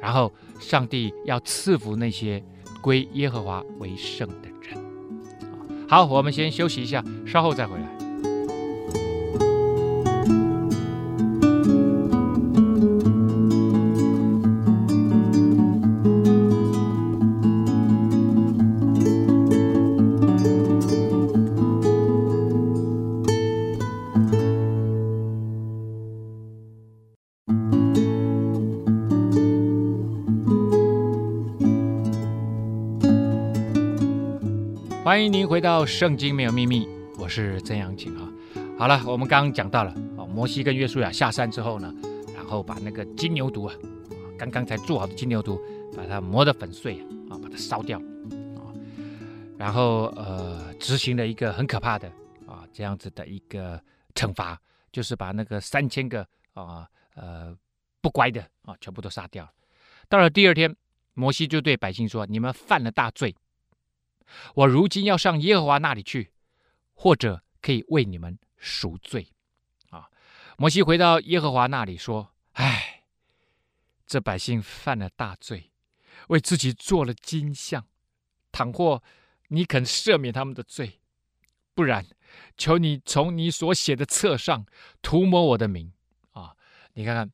[0.00, 2.42] 然后上帝要赐福那些
[2.80, 4.76] 归耶和华为圣的人。
[5.88, 8.09] 好，我们先休息一下，稍后再回来。
[35.10, 36.86] 欢迎您回到《圣经没有秘密》，
[37.18, 38.32] 我是曾阳晴啊。
[38.78, 41.92] 好了，我们刚刚讲到了啊，摩西跟约书亚下山之后呢，
[42.32, 43.74] 然后把那个金牛犊啊，
[44.38, 45.60] 刚刚才做好的金牛犊，
[45.96, 48.70] 把它磨得粉碎啊，把它烧掉啊，
[49.58, 52.08] 然后呃，执行了一个很可怕的
[52.46, 53.82] 啊这样子的一个
[54.14, 54.56] 惩罚，
[54.92, 57.52] 就是把那个三千个啊呃
[58.00, 59.50] 不乖的啊全部都杀掉了。
[60.08, 60.72] 到了第二天，
[61.14, 63.34] 摩西就对百姓说：“你们犯了大罪。”
[64.54, 66.32] 我如今要上耶和华那里去，
[66.94, 69.28] 或者可以为你们赎罪。
[69.90, 70.08] 啊，
[70.56, 73.04] 摩西回到耶和华那里说：“唉，
[74.06, 75.70] 这百姓犯了大罪，
[76.28, 77.86] 为自己做了金像。
[78.52, 79.02] 倘或
[79.48, 81.00] 你肯赦免他们的罪，
[81.74, 82.04] 不然，
[82.56, 84.66] 求你从你所写的册上
[85.00, 85.92] 涂抹我的名。”
[86.32, 86.54] 啊，
[86.94, 87.30] 你看看，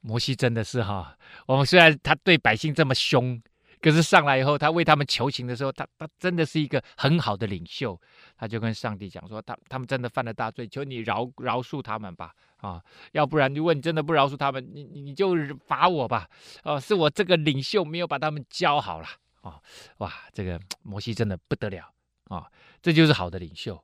[0.00, 3.42] 摩西真的是哈，我们虽然他对百姓这么凶。
[3.80, 7.98] 可是上来以后，他为他们求情的时候，他他真的是一个很好的领袖。
[8.36, 12.34] 他就跟上帝讲说：“他他们真的犯了大罪，求你饶饶恕他们吧！
[12.58, 15.34] 啊，要不然如果你真的不饶恕他们，你你就
[15.66, 16.28] 罚我吧！
[16.62, 19.08] 哦、啊，是我这个领袖没有把他们教好了
[19.40, 19.60] 啊！
[19.98, 21.90] 哇，这个摩西真的不得了
[22.28, 22.46] 啊！
[22.82, 23.82] 这就是好的领袖。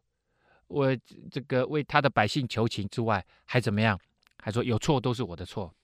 [0.69, 0.95] 我
[1.31, 3.99] 这个为他的百姓求情之外，还怎么样？
[4.43, 5.75] 还说有错都是我的错。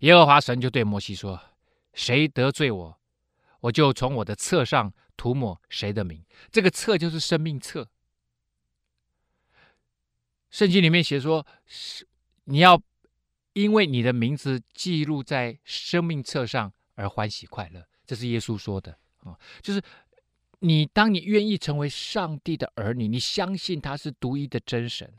[0.00, 1.40] 耶和华神就对摩西说。”
[1.98, 3.00] 谁得罪我，
[3.58, 6.24] 我就从我的册上涂抹谁的名。
[6.52, 7.90] 这个册就是生命册。
[10.48, 12.06] 圣经里面写说，是
[12.44, 12.80] 你要
[13.52, 17.84] 因为你的名字记录在生命册上而欢喜快乐。
[18.06, 19.82] 这是耶稣说的啊，就是
[20.60, 25.18] 你当你愿意成为上帝的儿女，你相信他是独一的真神，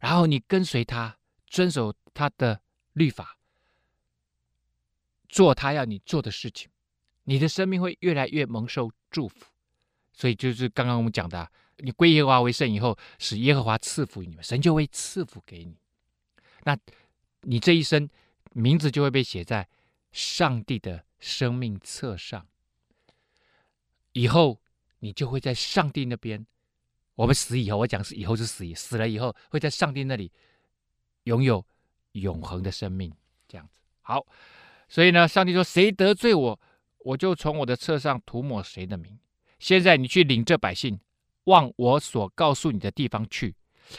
[0.00, 2.62] 然后你跟随他，遵守他的
[2.94, 3.36] 律法。
[5.34, 6.70] 做他要你做的事情，
[7.24, 9.46] 你的生命会越来越蒙受祝福。
[10.12, 15.76] 所以就是刚刚我们讲的，你归耶和华为圣以后，使耶和华赐福于你们，神就会赐福给你。
[16.62, 16.78] 那
[17.40, 18.08] 你这一生
[18.52, 19.68] 名字就会被写在
[20.12, 22.46] 上帝的生命册上。
[24.12, 24.60] 以后
[25.00, 26.46] 你就会在上帝那边。
[27.16, 30.30] 我们死以后，我讲是以后是死，死了以后会在上帝那里
[31.24, 31.66] 拥有
[32.12, 33.12] 永恒的生命。
[33.48, 34.24] 这样子好。
[34.94, 36.60] 所以呢，上帝说：“谁得罪我，
[36.98, 39.18] 我就从我的册上涂抹谁的名。
[39.58, 41.00] 现在你去领这百姓，
[41.46, 43.56] 往我所告诉你的地方去。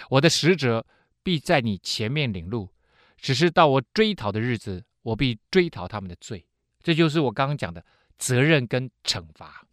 [0.10, 0.88] 我的使者
[1.22, 2.70] 必在你前面领路。
[3.18, 6.48] 只是到我追讨的日子，我必追讨他们的罪。
[6.82, 7.86] 这就是我刚刚讲的
[8.18, 9.68] 责任跟惩罚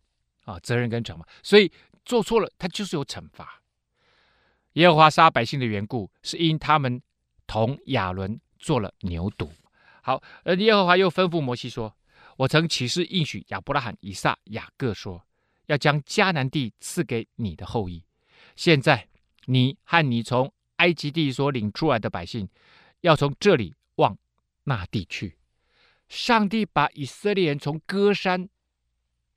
[0.45, 1.25] 啊，责任跟惩罚。
[1.41, 1.71] 所以
[2.05, 3.63] 做错了，他就是有惩罚。
[4.73, 7.01] 耶和华杀百姓的缘故，是因他们
[7.47, 9.49] 同亚伦做了牛犊。”
[10.05, 11.97] 好，而耶和华又吩咐摩西说
[12.37, 15.25] ：“我曾起誓应许亚伯拉罕、以撒、雅各说，
[15.67, 18.03] 要将迦南地赐给你的后裔。
[18.57, 19.09] 现在
[19.45, 22.49] 你和你从埃及地所领出来的百姓，
[23.03, 24.19] 要从这里往
[24.65, 25.39] 那地去。
[26.09, 28.49] 上帝把以色列人从歌山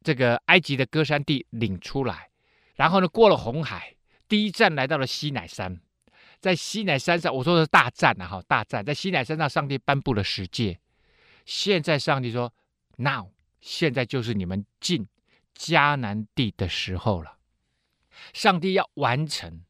[0.01, 2.31] 这个埃及的歌山地领出来，
[2.73, 3.95] 然后呢，过了红海，
[4.27, 5.79] 第一站来到了西乃山。”
[6.45, 10.79] 在西乃山上，我说的是大战啊，哈，大战在西乃山上，上帝颁布了十诫。
[11.43, 12.53] 现在上帝说
[12.97, 15.07] ：“Now，现在就是你们进
[15.57, 17.39] 迦南地的时候了。”
[18.31, 19.63] 上帝要完成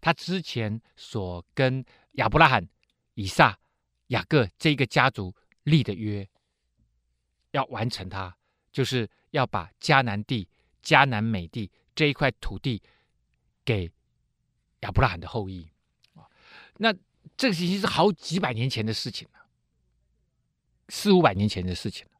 [0.00, 2.66] 他之前所跟亚伯拉罕、
[3.12, 3.58] 以撒、
[4.06, 6.26] 雅各这一个家族立的约，
[7.50, 8.34] 要完成它，
[8.72, 10.48] 就是要把迦南地、
[10.82, 12.82] 迦南美地这一块土地
[13.66, 13.90] 给
[14.80, 15.68] 亚伯拉罕的后裔。
[16.78, 16.92] 那
[17.36, 19.46] 这个其实是好几百年前的事情了，
[20.88, 22.12] 四五百年前的事情了。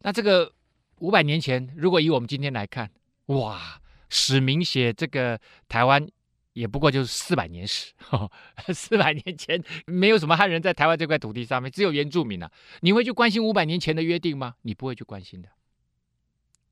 [0.00, 0.52] 那这个
[0.98, 2.90] 五百年前，如果以我们今天来看，
[3.26, 6.08] 哇，史明写这个台湾
[6.52, 7.92] 也不过就是四百年史，
[8.74, 12.50] 四百年前没有什么汉人在台湾这块土地上面，只有原住民啊。
[12.80, 14.56] 你会去关心五百年前的约定吗？
[14.62, 15.48] 你不会去关心的。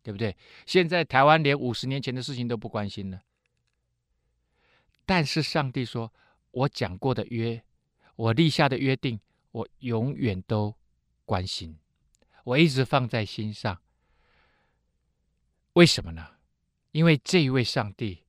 [0.03, 0.37] 对不对？
[0.67, 3.23] 现在台湾连五十年前的事情都不关心了。
[5.05, 6.13] 但是上帝说
[6.57, 7.63] ：“我讲过的约，
[8.15, 10.75] 我立下的约定，我永远都
[11.27, 11.79] 关心，
[12.45, 13.79] 我一直放在心上。
[15.75, 16.27] 为什么呢？
[16.93, 18.25] 因为这一位上帝，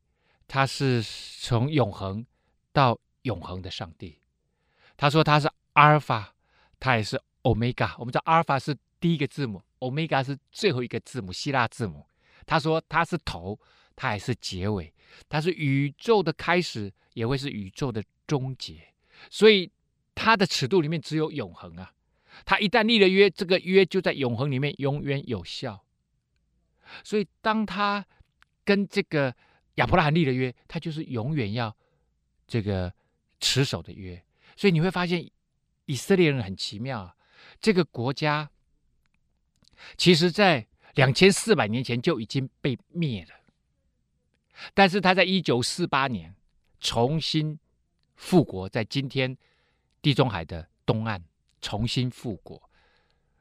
[0.45, 2.25] 他是从永恒
[2.73, 4.19] 到永恒的上帝。
[4.97, 6.35] 他说他是阿尔法，
[6.81, 7.95] 他也是欧米伽。
[7.97, 12.05] 我们知道阿尔法是第一个字母，欧米伽是最后一个字母，希腊字母。
[12.45, 13.57] 他说他是头。”
[13.99, 14.93] 他也是结尾，
[15.27, 18.93] 他是宇宙的开始，也会是宇宙的终结。
[19.31, 19.71] 所以
[20.13, 21.93] 他的尺度里面只有永恒啊！
[22.45, 25.83] 他一旦立了约，这个约就在永恒里面永远有效。
[27.03, 28.05] 所以当他
[28.63, 29.35] 跟这个
[29.75, 31.75] 亚伯拉罕立了约，他就是永远要
[32.47, 32.93] 这个
[33.39, 34.23] 持守的约。
[34.55, 35.27] 所以你会发现
[35.85, 37.15] 以色列人很奇妙啊，
[37.59, 38.49] 这个国家
[39.97, 43.35] 其实在两千四百年前就已经被灭了。
[44.73, 46.35] 但是他在一九四八年
[46.79, 47.59] 重新
[48.17, 49.37] 复国，在今天
[50.01, 51.23] 地中海的东岸
[51.61, 52.61] 重新复国。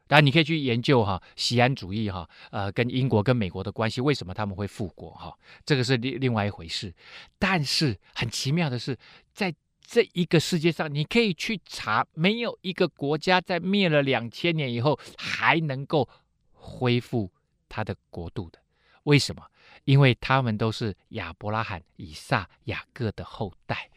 [0.08, 5.36] 当然，你可以去研究哈西安主义哈，呃，跟英国跟美国的关系，为什么他们会复国哈？
[5.64, 6.94] 这个是另另外一回事。
[7.40, 8.96] 但是很奇妙的是，
[9.34, 16.08] 在这一个世界上，你可以去查，没有一个国家在灭了两千年以后还能够
[16.52, 17.32] 恢复
[17.68, 18.60] 他的国度的。
[19.02, 19.42] 为什么？
[19.84, 23.90] 因为他们都是亚伯拉罕、以撒、雅各的后代。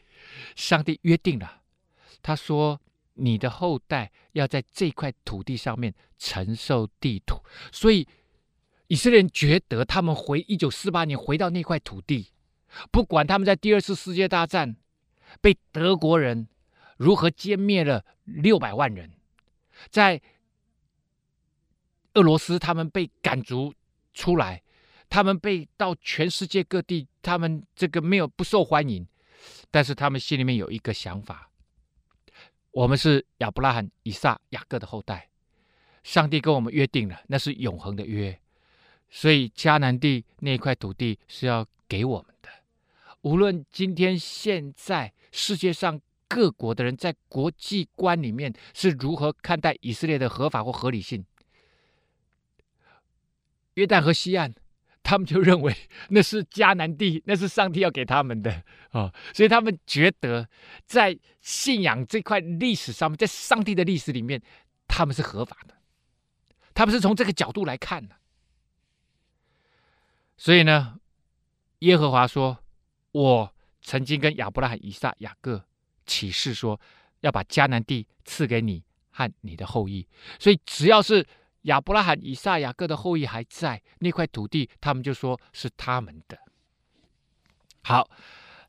[0.56, 1.62] 上帝约定了，
[2.22, 2.80] 他说
[3.16, 8.08] ：“你的后代要在这块土地上面承受地土。”所以
[8.88, 12.32] 以色列人觉得，他们回一九四八年回到那块土地，
[12.92, 14.76] 不管他们在第二次世界大战
[15.42, 16.48] 被德国人
[16.98, 19.12] 如何歼灭了六百万人，
[19.90, 20.22] 在
[22.14, 23.74] 俄罗斯他们被赶逐
[24.14, 24.62] 出来。
[25.12, 29.08] 他们被到全世界各地，他们这个没有不受欢迎，
[29.72, 31.50] 但是他们心里面有一个想法：
[32.72, 35.30] 我们是亚伯拉罕、以撒、雅各的后代，
[36.04, 38.40] 上帝跟我们约定了，那是永恒的约，
[39.10, 42.50] 所以迦南地那块土地是要给我们的。
[43.22, 51.26] 无论今天现在世界上各国的人在国际观里面是如何看待以色列的合法或合理性，
[53.74, 54.54] 约旦河西岸。
[55.10, 55.76] 他们就认为
[56.10, 58.52] 那是迦南地，那是上帝要给他们的
[58.92, 60.48] 啊、 哦，所以他们觉得
[60.86, 64.40] 在信仰这块历史上面，在上帝的历史里面，
[64.88, 65.74] 他们是合法的，
[66.76, 68.18] 他们是从这个角度来看的。
[70.38, 71.00] 所以呢，
[71.80, 72.60] 耶和华说
[73.12, 73.52] ：“我
[73.82, 75.66] 曾经跟亚伯拉罕、以撒、雅各
[76.06, 76.80] 起誓说，
[77.22, 80.08] 要把迦南地赐给你和你的后裔。”
[80.40, 81.26] 所以只要是。
[81.64, 86.38] 亚伯拉罕、以撒、雅各的后裔还在那块土地，他们就说是他们的。
[87.82, 88.10] 好，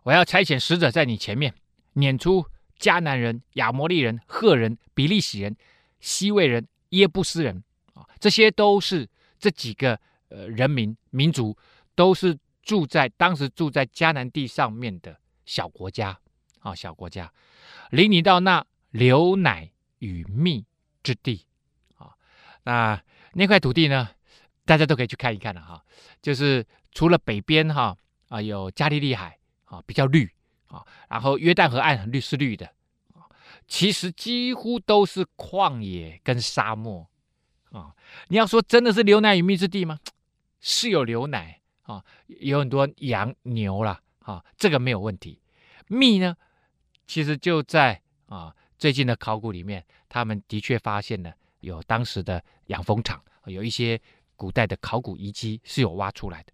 [0.02, 1.54] 我要差遣使者在你前面，
[1.94, 2.46] 撵出
[2.78, 5.56] 迦南人、亚摩利人、赫人、比利洗人、
[6.00, 7.62] 西魏人、耶布斯人
[7.94, 11.56] 啊，这些都是这几个呃人民民族，
[11.94, 16.18] 都是住在当时住在迦南地上面的小国家
[16.60, 17.32] 啊，小国家，
[17.90, 20.64] 领你到那流奶与蜜
[21.02, 21.46] 之地。
[22.64, 23.00] 那
[23.32, 24.08] 那块土地呢，
[24.64, 25.82] 大家都可以去看一看了哈。
[26.20, 27.96] 就是除了北边哈
[28.28, 30.30] 啊有加利利海啊比较绿
[30.66, 32.70] 啊，然后约旦河岸绿是绿的，
[33.66, 37.08] 其实几乎都是旷野跟沙漠
[37.70, 37.94] 啊。
[38.28, 39.98] 你要说真的是流奶与蜜之地吗？
[40.60, 45.40] 是有流奶啊，有很多羊牛啦啊，这个没有问题。
[45.86, 46.36] 蜜呢，
[47.06, 51.32] 其实就在啊最近的考古里面，他们的确发现了。
[51.60, 54.00] 有当时的养蜂场，有一些
[54.36, 56.52] 古代的考古遗迹是有挖出来的，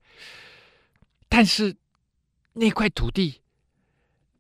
[1.28, 1.76] 但是
[2.52, 3.40] 那块土地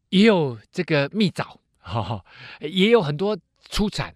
[0.08, 1.60] 也有这个蜜枣，
[2.60, 3.38] 也有很多
[3.68, 4.14] 出产，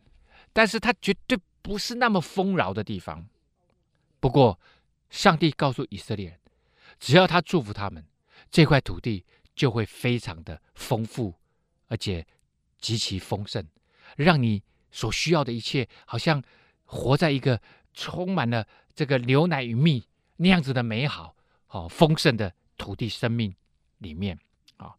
[0.52, 3.28] 但是它绝对不是那么丰饶的地方。
[4.18, 4.58] 不过，
[5.08, 6.40] 上帝告诉以色列人，
[6.98, 8.04] 只要他祝福他们，
[8.50, 9.24] 这块土地
[9.54, 11.34] 就会非常的丰富，
[11.86, 12.26] 而且
[12.78, 13.66] 极其丰盛，
[14.16, 14.62] 让你。
[14.90, 16.42] 所需要的一切，好像
[16.84, 17.60] 活在一个
[17.94, 20.04] 充满了这个牛奶与蜜
[20.36, 21.34] 那样子的美好、
[21.66, 23.54] 好、哦、丰盛的土地生命
[23.98, 24.38] 里面
[24.76, 24.94] 啊、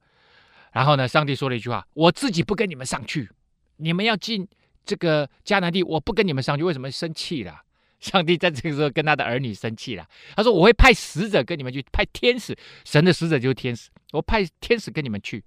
[0.72, 3.30] 然后呢，上帝说了一句话：“我自己不跟你们上去，
[3.78, 4.48] 你们要进
[4.86, 6.64] 这个迦南地，我不跟你们上去。
[6.64, 7.62] 为什么生气了？
[8.00, 10.08] 上帝在这个时候跟他的儿女生气了。
[10.36, 15.44] 他说：我会派使者跟你们去，派天使，神的使者就是天使，我派天使跟你们去，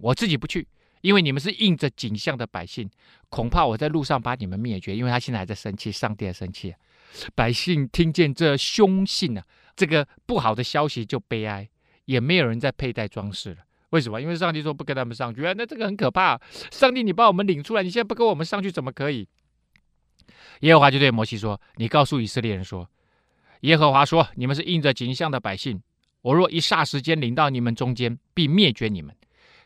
[0.00, 0.68] 我自己不去。”
[1.04, 2.88] 因为你们是印着景象的百姓，
[3.28, 4.96] 恐怕我在路上把你们灭绝。
[4.96, 6.74] 因为他现在还在生气，上帝在生气。
[7.34, 9.44] 百姓听见这凶信啊，
[9.76, 11.68] 这个不好的消息就悲哀，
[12.06, 13.58] 也没有人在佩戴装饰了。
[13.90, 14.18] 为什么？
[14.18, 16.40] 因为上帝说不跟他们上去啊，那这个很可怕。
[16.70, 19.28] 上帝，你把我们领出来，你现在不跟我们上去，怎么可以？
[20.60, 22.88] 耶和华就对摩西说：“你告诉以色列人说，
[23.60, 25.82] 耶和华说，你们是印着景象的百姓，
[26.22, 29.14] 我若一霎时间领到你们中间，必灭绝你们。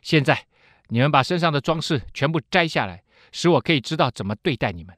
[0.02, 0.46] 现在
[0.88, 4.94] 你们把身上的装饰全部摘下来，使我可以知道怎么对待你们。”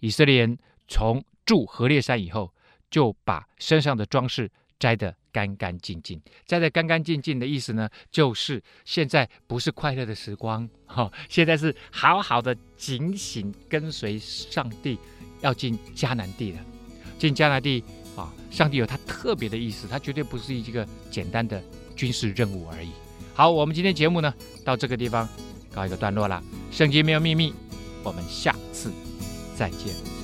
[0.00, 2.52] 以色列人从住何烈山以后，
[2.90, 6.20] 就把身上的装饰摘得干干净净。
[6.46, 14.98] 摘得干干净净的意思呢，就是现在不是快乐的时光，哈、现在是好好的警醒跟随上帝，
[15.40, 16.58] 要进迦南地了。
[17.18, 17.84] 进迦南地
[18.16, 21.62] 啊，上帝有他特别的意思，他绝对不是一个简单的
[21.94, 22.90] 军事任务而已。
[23.40, 24.34] 好，我们今天节目呢，
[24.66, 25.26] 到这个地方
[25.74, 26.42] 告一个段落了。
[26.70, 27.54] 圣经没有秘密，
[28.02, 28.92] 我们下次。
[29.56, 30.19] 再见。